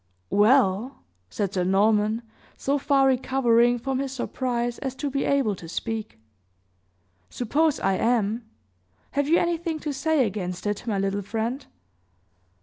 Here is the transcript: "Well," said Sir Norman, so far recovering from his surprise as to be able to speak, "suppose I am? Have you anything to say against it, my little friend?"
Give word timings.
"Well," 0.31 1.03
said 1.29 1.53
Sir 1.53 1.63
Norman, 1.63 2.23
so 2.57 2.79
far 2.79 3.05
recovering 3.05 3.77
from 3.77 3.99
his 3.99 4.11
surprise 4.11 4.79
as 4.79 4.95
to 4.95 5.11
be 5.11 5.25
able 5.25 5.55
to 5.55 5.69
speak, 5.69 6.17
"suppose 7.29 7.79
I 7.79 7.93
am? 7.97 8.43
Have 9.11 9.29
you 9.29 9.37
anything 9.37 9.77
to 9.81 9.93
say 9.93 10.25
against 10.25 10.65
it, 10.65 10.87
my 10.87 10.97
little 10.97 11.21
friend?" 11.21 11.67